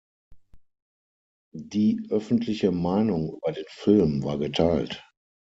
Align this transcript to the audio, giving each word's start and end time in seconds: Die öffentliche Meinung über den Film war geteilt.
Die 1.53 2.07
öffentliche 2.09 2.71
Meinung 2.71 3.37
über 3.37 3.51
den 3.51 3.65
Film 3.69 4.23
war 4.23 4.39
geteilt. 4.39 5.07